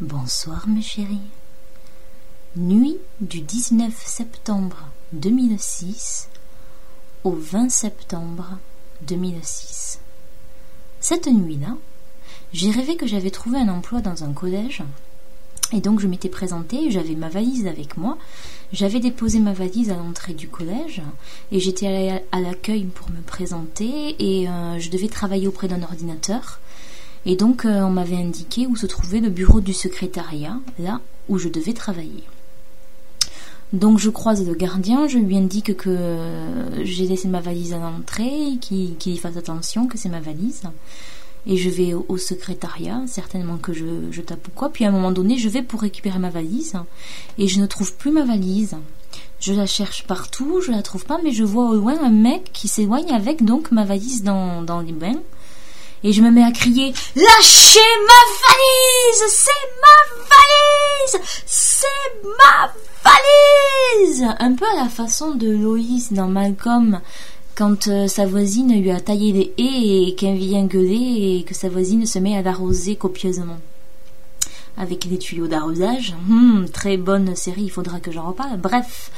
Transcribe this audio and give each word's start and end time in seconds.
Bonsoir 0.00 0.68
mes 0.68 0.82
chéris. 0.82 1.22
Nuit 2.54 2.98
du 3.22 3.40
19 3.40 3.94
septembre 4.04 4.88
2006 5.12 6.28
au 7.24 7.30
20 7.30 7.70
septembre 7.70 8.58
2006. 9.06 10.00
Cette 11.00 11.28
nuit-là, 11.28 11.76
j'ai 12.52 12.70
rêvé 12.70 12.96
que 12.96 13.06
j'avais 13.06 13.30
trouvé 13.30 13.58
un 13.58 13.70
emploi 13.70 14.02
dans 14.02 14.24
un 14.24 14.34
collège 14.34 14.82
et 15.72 15.80
donc 15.80 16.00
je 16.00 16.08
m'étais 16.08 16.28
présentée, 16.28 16.90
j'avais 16.90 17.14
ma 17.14 17.30
valise 17.30 17.66
avec 17.66 17.96
moi, 17.96 18.18
j'avais 18.72 19.00
déposé 19.00 19.38
ma 19.38 19.54
valise 19.54 19.90
à 19.90 19.96
l'entrée 19.96 20.34
du 20.34 20.48
collège 20.48 21.00
et 21.52 21.60
j'étais 21.60 21.86
allée 21.86 22.20
à 22.32 22.40
l'accueil 22.40 22.84
pour 22.84 23.08
me 23.10 23.22
présenter 23.22 24.14
et 24.18 24.46
euh, 24.46 24.78
je 24.78 24.90
devais 24.90 25.08
travailler 25.08 25.48
auprès 25.48 25.68
d'un 25.68 25.82
ordinateur. 25.82 26.60
Et 27.26 27.36
donc 27.36 27.64
euh, 27.64 27.82
on 27.82 27.90
m'avait 27.90 28.16
indiqué 28.16 28.66
où 28.66 28.76
se 28.76 28.86
trouvait 28.86 29.20
le 29.20 29.30
bureau 29.30 29.60
du 29.60 29.72
secrétariat, 29.72 30.58
là 30.78 31.00
où 31.28 31.38
je 31.38 31.48
devais 31.48 31.72
travailler. 31.72 32.24
Donc 33.72 33.98
je 33.98 34.08
croise 34.08 34.46
le 34.46 34.54
gardien, 34.54 35.08
je 35.08 35.18
lui 35.18 35.36
indique 35.36 35.76
que 35.76 35.90
euh, 35.90 36.84
j'ai 36.84 37.06
laissé 37.06 37.28
ma 37.28 37.40
valise 37.40 37.74
à 37.74 37.78
l'entrée, 37.78 38.56
qu'il 38.60 39.20
fasse 39.20 39.36
attention, 39.36 39.86
que 39.86 39.98
c'est 39.98 40.08
ma 40.08 40.20
valise 40.20 40.62
et 41.46 41.56
je 41.56 41.70
vais 41.70 41.94
au, 41.94 42.18
secrétariat, 42.18 43.02
certainement 43.06 43.56
que 43.56 43.72
je, 43.72 43.84
je 44.10 44.20
tape 44.20 44.46
ou 44.48 44.50
quoi. 44.54 44.70
Puis 44.70 44.84
à 44.84 44.88
un 44.88 44.90
moment 44.90 45.12
donné, 45.12 45.38
je 45.38 45.48
vais 45.48 45.62
pour 45.62 45.80
récupérer 45.80 46.18
ma 46.18 46.28
valise 46.28 46.74
et 47.38 47.48
je 47.48 47.60
ne 47.60 47.66
trouve 47.66 47.94
plus 47.94 48.10
ma 48.10 48.24
valise. 48.24 48.76
Je 49.40 49.52
la 49.52 49.66
cherche 49.66 50.06
partout, 50.06 50.60
je 50.60 50.72
la 50.72 50.82
trouve 50.82 51.06
pas, 51.06 51.18
mais 51.22 51.32
je 51.32 51.44
vois 51.44 51.70
au 51.70 51.74
loin 51.74 51.96
un 52.02 52.10
mec 52.10 52.50
qui 52.52 52.68
s'éloigne 52.68 53.12
avec 53.12 53.44
donc 53.44 53.72
ma 53.72 53.84
valise 53.84 54.22
dans, 54.22 54.62
dans 54.62 54.80
les 54.80 54.92
bains. 54.92 55.20
Et 56.04 56.12
je 56.12 56.22
me 56.22 56.30
mets 56.30 56.44
à 56.44 56.52
crier 56.52 56.92
Lâchez 57.16 57.80
ma 58.06 58.20
valise 58.46 59.24
C'est 59.28 59.50
ma 59.82 60.18
valise 60.30 61.28
C'est 61.46 61.86
ma 62.38 62.72
valise 63.04 64.36
Un 64.38 64.54
peu 64.54 64.64
à 64.64 64.82
la 64.82 64.88
façon 64.88 65.34
de 65.34 65.48
Loïs 65.50 66.12
dans 66.12 66.28
Malcolm 66.28 67.00
quand 67.58 67.88
euh, 67.88 68.06
sa 68.06 68.24
voisine 68.24 68.80
lui 68.80 68.92
a 68.92 69.00
taillé 69.00 69.32
des 69.32 69.52
haies 69.58 70.08
et 70.08 70.14
qu'elle 70.14 70.36
vient 70.36 70.64
gueuler 70.64 71.40
et 71.40 71.44
que 71.44 71.54
sa 71.54 71.68
voisine 71.68 72.06
se 72.06 72.20
met 72.20 72.36
à 72.36 72.42
l'arroser 72.42 72.94
copieusement. 72.94 73.58
Avec 74.76 75.08
des 75.08 75.18
tuyaux 75.18 75.48
d'arrosage. 75.48 76.14
Hmm, 76.28 76.66
très 76.66 76.96
bonne 76.96 77.34
série, 77.34 77.62
il 77.62 77.70
faudra 77.70 77.98
que 77.98 78.12
j'en 78.12 78.28
reparle. 78.28 78.58
Bref, 78.58 79.10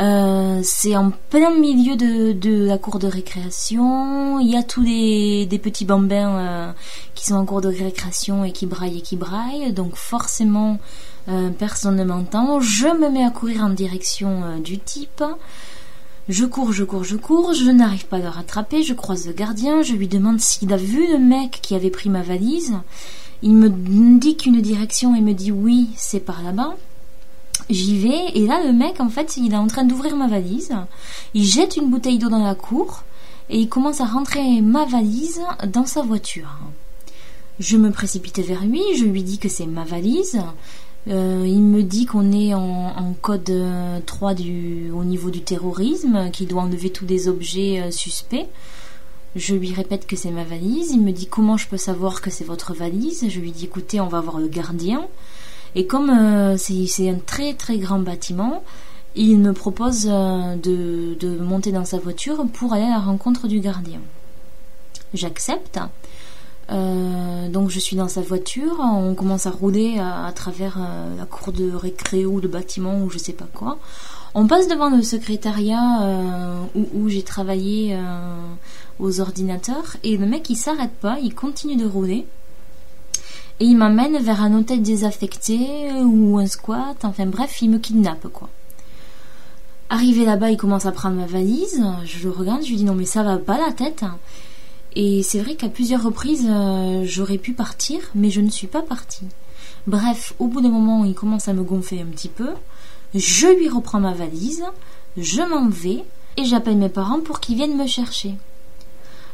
euh, 0.00 0.60
c'est 0.62 0.96
en 0.96 1.10
plein 1.30 1.54
milieu 1.54 1.96
de, 1.96 2.66
la 2.66 2.78
cour 2.78 2.98
de 2.98 3.06
récréation. 3.06 4.40
Il 4.40 4.50
y 4.50 4.56
a 4.56 4.62
tous 4.62 4.82
des, 4.82 5.60
petits 5.62 5.84
bambins 5.84 6.38
euh, 6.38 6.72
qui 7.14 7.26
sont 7.26 7.34
en 7.34 7.44
cours 7.44 7.60
de 7.60 7.68
récréation 7.68 8.44
et 8.44 8.52
qui 8.52 8.66
braillent 8.66 8.98
et 8.98 9.02
qui 9.02 9.16
braillent. 9.16 9.72
Donc 9.72 9.96
forcément, 9.96 10.78
personne 11.58 11.96
ne 11.96 12.04
m'entend. 12.04 12.60
Je 12.60 12.86
me 12.86 13.10
mets 13.10 13.24
à 13.24 13.30
courir 13.30 13.64
en 13.64 13.70
direction 13.70 14.58
du 14.58 14.78
type. 14.78 15.22
Je 16.28 16.44
cours, 16.44 16.72
je 16.72 16.84
cours, 16.84 17.04
je 17.04 17.16
cours, 17.16 17.54
je 17.54 17.70
n'arrive 17.70 18.06
pas 18.06 18.16
à 18.16 18.20
le 18.20 18.28
rattraper, 18.28 18.84
je 18.84 18.94
croise 18.94 19.26
le 19.26 19.32
gardien, 19.32 19.82
je 19.82 19.94
lui 19.94 20.06
demande 20.06 20.38
s'il 20.38 20.72
a 20.72 20.76
vu 20.76 21.10
le 21.10 21.18
mec 21.18 21.58
qui 21.60 21.74
avait 21.74 21.90
pris 21.90 22.08
ma 22.08 22.22
valise. 22.22 22.74
Il 23.42 23.54
me 23.54 23.68
dit 24.18 24.36
qu'une 24.36 24.60
direction 24.60 25.16
et 25.16 25.22
me 25.22 25.32
dit 25.32 25.50
oui, 25.50 25.90
c'est 25.96 26.20
par 26.20 26.42
là-bas. 26.42 26.76
J'y 27.70 27.98
vais 27.98 28.32
et 28.34 28.46
là 28.48 28.60
le 28.64 28.72
mec 28.72 29.00
en 29.00 29.08
fait 29.08 29.36
il 29.36 29.52
est 29.52 29.56
en 29.56 29.68
train 29.68 29.84
d'ouvrir 29.84 30.16
ma 30.16 30.26
valise. 30.26 30.72
Il 31.34 31.44
jette 31.44 31.76
une 31.76 31.88
bouteille 31.88 32.18
d'eau 32.18 32.28
dans 32.28 32.44
la 32.44 32.56
cour 32.56 33.04
et 33.48 33.58
il 33.58 33.68
commence 33.68 34.00
à 34.00 34.06
rentrer 34.06 34.60
ma 34.60 34.84
valise 34.84 35.40
dans 35.68 35.86
sa 35.86 36.02
voiture. 36.02 36.58
Je 37.60 37.76
me 37.76 37.90
précipite 37.90 38.40
vers 38.40 38.64
lui, 38.64 38.82
je 38.96 39.04
lui 39.04 39.22
dis 39.22 39.38
que 39.38 39.48
c'est 39.48 39.66
ma 39.66 39.84
valise. 39.84 40.40
Euh, 41.08 41.44
il 41.46 41.62
me 41.62 41.82
dit 41.82 42.06
qu'on 42.06 42.32
est 42.32 42.54
en, 42.54 43.14
code 43.22 43.52
3 44.04 44.34
du, 44.34 44.90
au 44.90 45.04
niveau 45.04 45.30
du 45.30 45.42
terrorisme, 45.42 46.30
qu'il 46.32 46.48
doit 46.48 46.62
enlever 46.62 46.90
tous 46.90 47.06
les 47.06 47.28
objets 47.28 47.80
euh, 47.80 47.90
suspects. 47.90 48.48
Je 49.36 49.54
lui 49.54 49.72
répète 49.72 50.06
que 50.06 50.16
c'est 50.16 50.30
ma 50.30 50.44
valise. 50.44 50.90
Il 50.90 51.00
me 51.00 51.12
dit 51.12 51.26
comment 51.26 51.56
je 51.56 51.68
peux 51.68 51.76
savoir 51.76 52.20
que 52.20 52.30
c'est 52.30 52.44
votre 52.44 52.74
valise? 52.74 53.26
Je 53.28 53.40
lui 53.40 53.52
dis 53.52 53.66
écoutez, 53.66 54.00
on 54.00 54.08
va 54.08 54.20
voir 54.20 54.38
le 54.38 54.48
gardien. 54.48 55.06
Et 55.74 55.86
comme 55.86 56.10
euh, 56.10 56.56
c'est 56.56 57.08
un 57.08 57.18
très 57.24 57.54
très 57.54 57.78
grand 57.78 57.98
bâtiment, 57.98 58.62
il 59.14 59.38
me 59.38 59.52
propose 59.52 60.04
de, 60.04 61.14
de 61.18 61.38
monter 61.38 61.72
dans 61.72 61.84
sa 61.84 61.98
voiture 61.98 62.44
pour 62.52 62.72
aller 62.72 62.84
à 62.84 62.90
la 62.90 63.00
rencontre 63.00 63.48
du 63.48 63.60
gardien. 63.60 64.00
J'accepte. 65.14 65.80
Euh, 66.70 67.48
donc 67.48 67.70
je 67.70 67.80
suis 67.80 67.96
dans 67.96 68.08
sa 68.08 68.20
voiture, 68.20 68.78
on 68.80 69.14
commence 69.14 69.46
à 69.46 69.50
rouler 69.50 69.98
à, 69.98 70.30
travers 70.32 70.78
euh, 70.78 71.16
la 71.16 71.24
cour 71.24 71.52
de 71.52 71.72
récré 71.72 72.24
ou 72.24 72.40
de 72.40 72.46
bâtiment 72.46 73.02
ou 73.02 73.10
je 73.10 73.18
sais 73.18 73.32
pas 73.32 73.48
quoi. 73.52 73.78
On 74.34 74.46
passe 74.46 74.68
devant 74.68 74.88
le 74.88 75.02
secrétariat 75.02 76.02
euh, 76.02 76.60
où, 76.94 77.08
j'ai 77.08 77.24
travaillé 77.24 77.98
aux 79.00 79.20
ordinateurs 79.20 79.96
et 80.04 80.16
le 80.16 80.26
mec 80.26 80.48
il 80.48 80.56
s'arrête 80.56 80.92
pas, 81.00 81.18
il 81.20 81.34
continue 81.34 81.74
de 81.74 81.86
rouler 81.86 82.26
et 83.60 83.66
il 83.66 83.76
m'amène 83.76 84.18
vers 84.18 84.42
un 84.42 84.54
hôtel 84.54 84.82
désaffecté 84.82 85.92
ou 86.02 86.38
un 86.38 86.46
squat, 86.46 86.96
enfin 87.04 87.26
bref, 87.26 87.60
il 87.60 87.70
me 87.70 87.78
kidnappe 87.78 88.28
quoi. 88.32 88.48
Arrivé 89.90 90.24
là-bas, 90.24 90.50
il 90.50 90.56
commence 90.56 90.86
à 90.86 90.92
prendre 90.92 91.16
ma 91.16 91.26
valise, 91.26 91.84
je 92.04 92.24
le 92.24 92.30
regarde, 92.30 92.62
je 92.62 92.70
lui 92.70 92.76
dis 92.76 92.84
non 92.84 92.94
mais 92.94 93.04
ça 93.04 93.22
va 93.22 93.36
pas 93.36 93.58
la 93.58 93.72
tête. 93.72 94.04
Et 94.96 95.22
c'est 95.22 95.40
vrai 95.40 95.54
qu'à 95.54 95.68
plusieurs 95.68 96.02
reprises, 96.02 96.46
euh, 96.48 97.04
j'aurais 97.04 97.38
pu 97.38 97.52
partir, 97.52 98.00
mais 98.14 98.30
je 98.30 98.40
ne 98.40 98.50
suis 98.50 98.66
pas 98.66 98.82
partie. 98.82 99.26
Bref, 99.86 100.34
au 100.38 100.48
bout 100.48 100.60
d'un 100.60 100.70
moment, 100.70 101.04
il 101.04 101.14
commence 101.14 101.46
à 101.46 101.52
me 101.52 101.62
gonfler 101.62 102.00
un 102.00 102.06
petit 102.06 102.28
peu. 102.28 102.50
Je 103.14 103.46
lui 103.46 103.68
reprends 103.68 104.00
ma 104.00 104.14
valise, 104.14 104.64
je 105.16 105.42
m'en 105.42 105.68
vais 105.68 106.04
et 106.36 106.44
j'appelle 106.44 106.76
mes 106.76 106.88
parents 106.88 107.20
pour 107.20 107.40
qu'ils 107.40 107.56
viennent 107.56 107.76
me 107.76 107.86
chercher. 107.86 108.34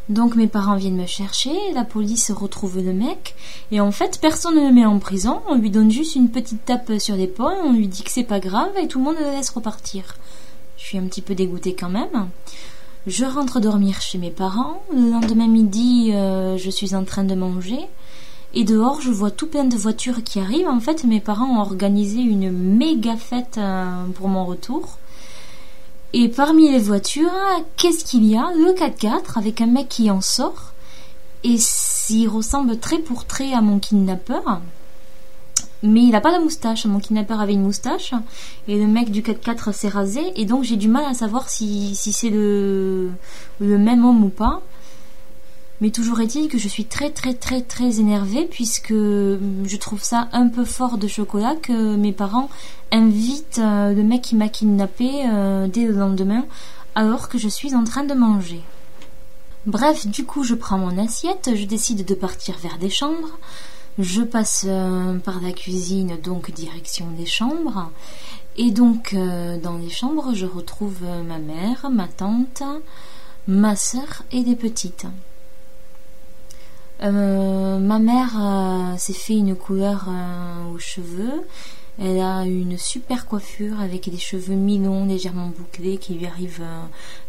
Donc 0.09 0.37
mes 0.37 0.47
parents 0.47 0.77
viennent 0.77 0.97
me 0.97 1.07
chercher, 1.07 1.53
la 1.75 1.85
police 1.85 2.31
retrouve 2.31 2.79
le 2.81 2.93
mec, 2.93 3.35
et 3.73 3.81
en 3.81 3.91
fait 3.91 4.21
personne 4.21 4.55
ne 4.55 4.69
le 4.69 4.73
met 4.73 4.87
en 4.87 5.01
prison, 5.01 5.41
on 5.49 5.57
lui 5.57 5.71
donne 5.71 5.91
juste 5.91 6.15
une 6.15 6.29
petite 6.29 6.65
tape 6.65 6.93
sur 7.01 7.17
l'épaule, 7.17 7.57
on 7.65 7.73
lui 7.73 7.89
dit 7.89 8.05
que 8.05 8.11
c'est 8.11 8.23
pas 8.23 8.39
grave 8.39 8.71
et 8.81 8.87
tout 8.87 8.99
le 8.99 9.05
monde 9.05 9.17
le 9.19 9.33
laisse 9.33 9.51
repartir. 9.51 10.15
Je 10.77 10.85
suis 10.85 10.99
un 10.99 11.07
petit 11.07 11.23
peu 11.23 11.35
dégoûtée 11.35 11.75
quand 11.75 11.89
même. 11.89 12.29
Je 13.07 13.25
rentre 13.25 13.61
dormir 13.61 14.01
chez 14.01 14.19
mes 14.19 14.31
parents. 14.31 14.83
Le 14.93 15.11
lendemain 15.11 15.47
midi, 15.47 16.11
euh, 16.13 16.57
je 16.59 16.71
suis 16.71 16.95
en 16.95 17.05
train 17.05 17.25
de 17.25 17.35
manger. 17.35 17.79
Et 18.53 18.65
dehors, 18.65 19.01
je 19.01 19.11
vois 19.11 19.31
tout 19.31 19.47
plein 19.47 19.65
de 19.65 19.77
voitures 19.77 20.23
qui 20.25 20.41
arrivent. 20.41 20.69
En 20.69 20.81
fait, 20.81 21.05
mes 21.05 21.21
parents 21.21 21.59
ont 21.59 21.61
organisé 21.61 22.21
une 22.21 22.51
méga 22.51 23.17
fête 23.17 23.59
euh, 23.59 24.05
pour 24.15 24.29
mon 24.29 24.45
retour. 24.45 24.99
Et 26.13 26.29
parmi 26.29 26.71
les 26.71 26.79
voitures, 26.79 27.31
qu'est-ce 27.77 28.05
qu'il 28.05 28.25
y 28.25 28.37
a? 28.37 28.51
Le 28.57 28.73
4x4 28.73 29.37
avec 29.37 29.61
un 29.61 29.67
mec 29.67 29.89
qui 29.89 30.11
en 30.11 30.21
sort. 30.21 30.73
Et 31.45 31.57
s'il 31.59 32.29
ressemble 32.29 32.79
très 32.79 32.99
pour 32.99 33.25
très 33.25 33.53
à 33.53 33.61
mon 33.61 33.79
kidnappeur 33.79 34.61
mais 35.83 36.03
il 36.03 36.11
n'a 36.11 36.21
pas 36.21 36.37
de 36.37 36.43
moustache. 36.43 36.87
Mon 36.87 36.99
kidnappeur 36.99 37.41
avait 37.41 37.53
une 37.53 37.63
moustache 37.63 38.13
et 38.69 38.79
le 38.79 38.87
mec 38.87 39.11
du 39.11 39.23
4x4 39.23 39.73
s'est 39.73 39.89
rasé 39.89 40.33
et 40.37 40.45
donc 40.45 40.65
j'ai 40.65 40.77
du 40.77 40.89
mal 40.89 41.05
à 41.05 41.15
savoir 41.15 41.49
si, 41.49 41.95
c'est 41.95 42.31
le, 42.31 43.11
le 43.61 43.79
même 43.79 44.05
homme 44.05 44.25
ou 44.25 44.29
pas. 44.29 44.63
Mais 45.81 45.91
toujours 45.91 46.21
est-il 46.21 46.49
que 46.49 46.59
je 46.59 46.69
suis 46.69 46.87
très 46.87 47.11
très 47.11 47.35
très 47.35 47.61
très 47.61 48.01
énervée 48.01 48.47
puisque 48.51 48.93
je 48.93 49.77
trouve 49.77 50.03
ça 50.03 50.29
un 50.33 50.49
peu 50.49 50.65
fort 50.65 50.97
de 50.97 51.07
chocolat 51.07 51.55
que 51.57 51.97
mes 51.97 52.13
parents 52.13 52.49
invitent 52.93 53.59
euh, 53.59 53.93
le 53.93 54.03
mec 54.03 54.23
qui 54.23 54.37
m'a 54.37 54.49
kidnappé 54.49 55.11
euh, 55.29 55.69
dès 55.69 55.85
le 55.85 55.93
lendemain 55.93 56.45
alors 56.95 57.29
que 57.29 57.37
je 57.37 57.49
suis 57.49 57.75
en 57.75 57.85
train 57.85 58.05
de 58.05 58.15
manger. 58.15 58.63
Bref, 59.67 60.07
du 60.07 60.25
coup 60.25 60.45
je 60.45 60.55
prends 60.55 60.79
mon 60.79 60.97
assiette, 60.97 61.51
je 61.55 61.67
décide 61.67 62.07
de 62.07 62.15
partir 62.15 62.57
vers 62.59 62.79
des 62.79 62.91
chambres. 62.91 63.39
Je 63.99 64.21
passe 64.21 64.67
euh, 64.69 65.19
par 65.19 65.41
la 65.41 65.53
cuisine, 65.53 66.19
donc 66.23 66.51
direction 66.51 67.07
des 67.17 67.25
chambres. 67.25 67.91
Et 68.59 68.71
donc, 68.71 69.15
euh, 69.15 69.59
dans 69.59 69.79
les 69.79 69.89
chambres, 69.89 70.35
je 70.35 70.45
retrouve 70.45 70.99
euh, 71.05 71.23
ma 71.23 71.39
mère, 71.39 71.89
ma 71.91 72.07
tante, 72.07 72.63
ma 73.49 73.75
soeur 73.75 74.23
et 74.33 74.43
des 74.43 74.57
petites. 74.57 75.07
Ma 77.01 77.99
mère 77.99 78.97
s'est 78.99 79.13
fait 79.13 79.35
une 79.35 79.55
couleur 79.55 80.09
aux 80.73 80.79
cheveux 80.79 81.45
elle 81.99 82.21
a 82.21 82.45
une 82.45 82.77
super 82.77 83.25
coiffure 83.25 83.81
avec 83.81 84.11
des 84.11 84.19
cheveux 84.19 84.55
mi-longs, 84.55 85.07
légèrement 85.07 85.49
bouclés, 85.49 85.97
qui 85.97 86.15
lui 86.15 86.27
arrivent 86.27 86.61
euh, 86.61 86.83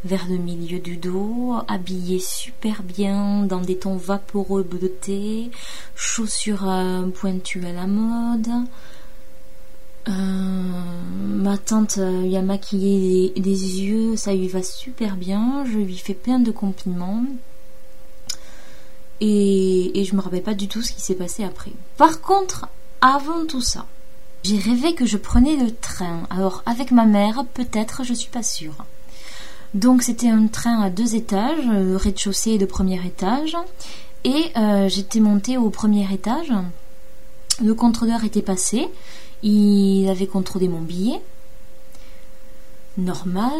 vers 0.03 0.27
le 0.29 0.37
milieu 0.37 0.79
du 0.79 0.97
dos, 0.97 1.55
habillée 1.69 2.19
super 2.19 2.83
bien 2.83 3.43
dans 3.43 3.61
des 3.61 3.77
tons 3.77 3.95
vaporeux 3.95 4.63
bleutés, 4.63 5.51
chaussures 5.95 6.69
euh, 6.69 7.07
pointues 7.07 7.65
à 7.65 7.71
la 7.71 7.87
mode. 7.87 8.49
Euh, 10.09 10.11
ma 10.11 11.57
tante 11.57 11.97
lui 11.97 12.35
a 12.35 12.41
maquillé 12.41 13.31
les, 13.37 13.81
yeux, 13.81 14.17
ça 14.17 14.33
lui 14.33 14.49
va 14.49 14.63
super 14.63 15.15
bien. 15.15 15.63
Je 15.65 15.77
lui 15.77 15.97
fais 15.97 16.13
plein 16.13 16.39
de 16.39 16.51
compliments. 16.51 17.23
Et, 19.19 20.05
je 20.05 20.15
me 20.15 20.21
rappelle 20.21 20.43
pas 20.43 20.53
du 20.53 20.67
tout 20.67 20.81
ce 20.81 20.91
qui 20.91 21.01
s'est 21.01 21.15
passé 21.15 21.43
après. 21.43 21.71
Par 21.97 22.21
contre, 22.21 22.67
avant 23.01 23.45
tout 23.45 23.61
ça, 23.61 23.85
j'ai 24.43 24.57
rêvé 24.57 24.93
que 24.93 25.05
je 25.05 25.17
prenais 25.17 25.55
le 25.55 25.71
train. 25.73 26.23
Alors 26.29 26.63
avec 26.65 26.91
ma 26.91 27.05
mère, 27.05 27.43
peut-être, 27.53 28.03
je 28.03 28.13
suis 28.13 28.29
pas 28.29 28.43
sûre. 28.43 28.85
Donc 29.73 30.03
c'était 30.03 30.29
un 30.29 30.47
train 30.47 30.81
à 30.81 30.89
deux 30.89 31.15
étages, 31.15 31.65
le 31.65 31.97
rez-de-chaussée 31.97 32.51
et 32.51 32.57
le 32.57 32.67
premier 32.67 33.05
étage. 33.05 33.57
Et 34.23 34.51
euh, 34.55 34.87
j'étais 34.89 35.19
montée 35.19 35.57
au 35.57 35.69
premier 35.69 36.11
étage. 36.13 36.53
Le 37.63 37.73
contrôleur 37.73 38.23
était 38.23 38.41
passé. 38.41 38.87
Il 39.43 40.07
avait 40.09 40.27
contrôlé 40.27 40.67
mon 40.67 40.81
billet. 40.81 41.21
Normal. 42.97 43.51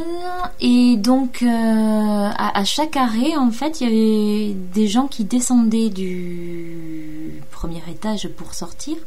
Et 0.60 0.98
donc 0.98 1.44
euh, 1.44 1.48
à, 1.48 2.64
chaque 2.66 2.98
arrêt, 2.98 3.36
en 3.36 3.52
fait, 3.52 3.82
il 3.82 3.84
y 3.84 3.88
avait 3.88 4.54
des 4.74 4.88
gens 4.88 5.08
qui 5.08 5.26
descendaient 5.26 5.90
du 5.90 7.42
premier 7.52 7.84
étage 7.88 8.30
pour 8.30 8.56
sortir. 8.56 8.98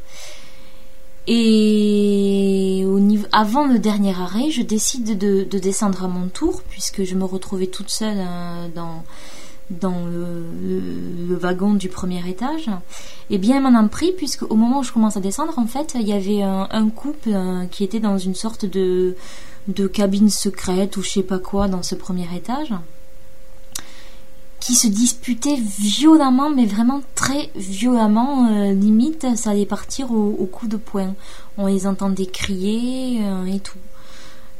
Et 1.27 2.85
au 2.87 3.01
niveau, 3.01 3.27
avant 3.33 3.67
le 3.67 3.79
dernier 3.79 4.15
arrêt, 4.15 4.51
je 4.51 4.63
décide 4.63 5.19
de, 5.19 5.45
de 5.45 5.59
descendre 5.59 6.05
à 6.05 6.09
mon 6.09 6.29
tour, 6.29 6.63
puisque 6.69 7.05
je 7.05 7.15
me 7.17 7.25
retrouvais 7.25 7.67
toute 7.67 7.91
seule 7.91 8.19
euh, 8.19 8.69
dans, 8.75 9.05
dans 9.71 10.07
le, 10.07 11.37
wagon 11.37 11.75
du 11.75 11.89
premier 11.89 12.29
étage. 12.29 12.71
Et 13.31 13.39
bien, 13.39 13.61
m'en 13.61 13.79
a 13.79 13.89
pris, 13.89 14.13
puisque 14.13 14.43
au 14.43 14.55
moment 14.55 14.81
où 14.81 14.83
je 14.83 14.93
commence 14.93 15.17
à 15.17 15.21
descendre, 15.21 15.59
en 15.59 15.67
fait, 15.67 15.97
il 15.99 16.07
y 16.07 16.13
avait 16.13 16.43
un, 16.43 16.69
un 16.71 16.89
couple 16.89 17.31
euh, 17.33 17.67
qui 17.67 17.83
était 17.85 18.01
dans 18.01 18.19
une 18.19 18.35
sorte 18.35 18.65
de, 18.65 19.17
de 19.69 19.87
cabine 19.87 20.31
secrète 20.31 20.97
ou 20.97 21.03
je 21.03 21.11
sais 21.11 21.23
pas 21.23 21.39
quoi 21.39 21.69
dans 21.69 21.83
ce 21.83 21.95
premier 21.95 22.27
étage 22.35 22.73
qui 24.61 24.75
se 24.75 24.87
disputaient 24.87 25.57
violemment, 25.57 26.51
mais 26.51 26.67
vraiment 26.67 27.01
très 27.15 27.51
violemment, 27.57 28.47
euh, 28.51 28.73
limite 28.73 29.27
ça 29.35 29.51
allait 29.51 29.67
partir 29.67 30.13
au, 30.13 30.47
coup 30.47 30.69
de 30.69 30.77
poing. 30.77 31.15
On 31.57 31.67
les 31.67 31.87
entendait 31.87 32.27
crier 32.27 33.25
euh, 33.25 33.47
et 33.47 33.59
tout. 33.59 33.79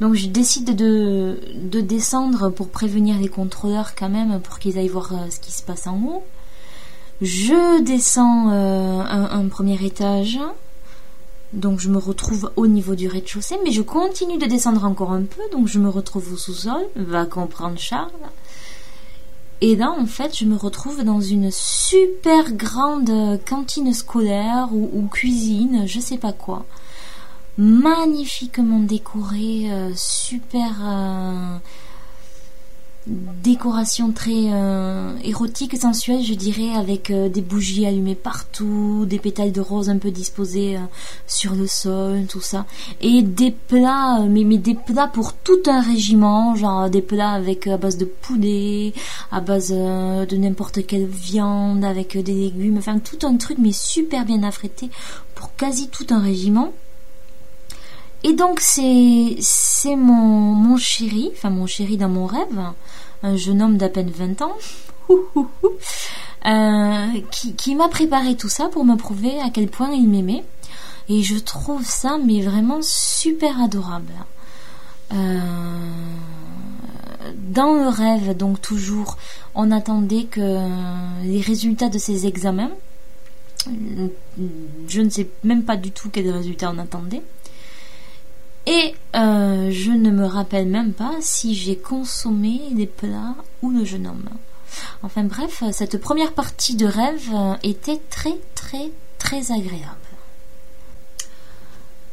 Donc 0.01 0.15
je 0.15 0.27
décide 0.27 0.75
de, 0.75 1.39
de 1.55 1.81
descendre 1.81 2.49
pour 2.49 2.71
prévenir 2.71 3.19
les 3.19 3.29
contrôleurs 3.29 3.95
quand 3.95 4.09
même, 4.09 4.41
pour 4.41 4.59
qu'ils 4.59 4.79
aillent 4.79 4.89
voir 4.89 5.13
euh, 5.13 5.31
ce 5.31 5.39
qui 5.39 5.53
se 5.53 5.63
passe 5.63 5.87
en 5.87 6.01
haut. 6.03 6.25
Je 7.21 7.83
descends 7.83 8.49
un 8.49 9.49
premier 9.49 9.85
étage, 9.85 10.39
donc 11.53 11.81
je 11.81 11.89
me 11.89 11.99
retrouve 11.99 12.53
au 12.57 12.67
niveau 12.67 12.95
du 12.95 13.09
rez-de-chaussée, 13.09 13.57
mais 13.65 13.73
je 13.73 13.83
continue 13.83 14.39
de 14.39 14.47
descendre 14.47 14.85
encore 14.85 15.13
un 15.13 15.23
peu, 15.23 15.43
donc 15.53 15.67
je 15.67 15.79
me 15.79 15.89
retrouve 15.89 16.33
au 16.33 16.37
sous-sol, 16.37 16.83
va 16.95 17.27
comprendre 17.27 17.79
Charles. 17.79 18.11
Et 19.61 19.77
là, 19.77 19.91
en 19.91 20.07
fait, 20.07 20.37
je 20.37 20.47
me 20.47 20.57
retrouve 20.57 21.05
dans 21.05 21.21
une 21.21 21.51
super 21.51 22.53
grande 22.53 23.39
cantine 23.47 23.93
scolaire 23.93 24.69
ou, 24.73 25.07
cuisine, 25.13 25.87
je 25.87 26.01
sais 26.01 26.17
pas 26.17 26.33
quoi. 26.33 26.65
Magnifiquement 27.59 28.79
décorée, 28.79 29.71
euh, 29.71 29.91
super 29.95 30.71
euh, 30.83 31.57
décoration 33.07 34.13
très 34.13 34.53
euh, 34.53 35.17
érotique, 35.25 35.77
sensuelle, 35.77 36.23
je 36.23 36.35
dirais, 36.35 36.75
avec 36.77 37.11
euh, 37.11 37.29
des 37.29 37.41
bougies 37.41 37.87
allumées 37.87 38.15
partout, 38.15 39.07
des 39.07 39.19
pétales 39.19 39.53
de 39.53 39.61
rose 39.61 39.89
un 39.89 39.97
peu 39.97 40.11
disposés 40.11 40.77
euh, 40.77 40.81
sur 41.27 41.55
le 41.55 41.67
sol, 41.67 42.27
tout 42.29 42.43
ça, 42.43 42.67
et 43.01 43.23
des 43.23 43.53
plats, 43.53 44.21
mais, 44.29 44.45
des 44.59 44.75
plats 44.75 45.09
pour 45.09 45.33
tout 45.33 45.63
un 45.67 45.81
régiment, 45.81 46.55
genre 46.55 46.91
des 46.91 47.01
plats 47.01 47.33
avec 47.33 47.67
à 47.67 47.79
base 47.79 47.97
de 47.97 48.05
poulet, 48.05 48.93
à 49.33 49.41
base 49.41 49.71
de 49.71 50.37
n'importe 50.37 50.87
quelle 50.87 51.07
viande, 51.07 51.85
avec 51.85 52.19
des 52.19 52.35
légumes, 52.35 52.79
enfin 52.79 52.99
tout 52.99 53.27
un 53.27 53.37
truc, 53.37 53.57
mais 53.59 53.73
super 53.73 54.25
bien 54.27 54.43
affrété 54.43 54.91
pour 55.35 55.55
quasi 55.57 55.89
tout 55.89 56.07
un 56.11 56.21
régiment. 56.21 56.73
Et 58.23 58.35
donc 58.35 58.61
c'est 58.61 59.37
c'est 59.41 59.97
mon 59.97 60.55
mon 60.55 60.77
chéri, 60.77 61.31
enfin 61.33 61.51
mon 61.51 61.67
chéri 61.67 61.97
dans 61.97 62.09
mon 62.09 62.27
rêve, 62.27 62.61
un 63.23 63.37
jeune 63.37 63.63
homme 63.63 63.77
d'à 63.79 63.89
peine 63.89 64.11
20 64.11 64.43
ans, 64.43 64.57
euh, 66.47 67.07
qui, 67.31 67.55
qui 67.55 67.75
m'a 67.75 67.89
préparé 67.89 68.37
tout 68.37 68.51
ça 68.51 68.69
pour 68.69 68.85
me 68.85 68.97
prouver 68.97 69.41
à 69.41 69.51
quel 69.51 69.69
point 69.69 69.91
il 69.93 70.09
m'aimait. 70.09 70.45
Et 71.09 71.23
je 71.23 71.37
trouve 71.37 71.85
ça 71.85 72.19
mais 72.25 72.43
vraiment 72.43 72.81
super 72.83 73.61
adorable. 73.61 74.13
Euh, 75.13 75.41
dans 77.37 77.75
le 77.75 77.89
rêve, 77.89 78.37
donc 78.37 78.61
toujours, 78.61 79.17
on 79.55 79.71
attendait 79.73 80.25
que 80.25 80.69
les 81.25 81.41
résultats 81.41 81.89
de 81.89 81.99
ces 81.99 82.27
examens, 82.27 82.71
je 84.89 85.01
ne 85.01 85.11
sais 85.11 85.29
même 85.43 85.65
pas 85.65 85.77
du 85.77 85.91
tout 85.91 86.11
quels 86.11 86.31
résultats 86.31 86.71
on 86.73 86.79
attendait. 86.79 87.23
Et 88.71 88.95
euh, 89.17 89.69
je 89.73 89.91
ne 89.91 90.13
me 90.13 90.25
rappelle 90.25 90.69
même 90.69 90.93
pas 90.93 91.17
si 91.21 91.57
j'ai 91.57 91.77
consommé 91.77 92.61
les 92.73 92.87
plats 92.87 93.35
ou 93.63 93.71
le 93.71 93.85
jeune 93.85 94.07
homme. 94.07 94.29
Enfin 95.03 95.25
bref, 95.25 95.65
cette 95.73 96.01
première 96.01 96.35
partie 96.35 96.77
de 96.77 96.87
rêve 96.87 97.31
euh, 97.35 97.55
était 97.65 98.01
très 98.11 98.39
très 98.55 98.93
très 99.19 99.51
agréable. 99.51 99.97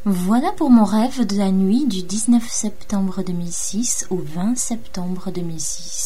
Voilà 0.04 0.50
pour 0.50 0.70
mon 0.70 0.82
rêve 0.82 1.24
de 1.24 1.36
la 1.36 1.52
nuit 1.52 1.86
du 1.86 2.02
19 2.02 2.42
septembre 2.50 3.22
2006 3.22 4.08
au 4.10 4.16
20 4.16 4.58
septembre 4.58 5.30
2006. 5.30 5.98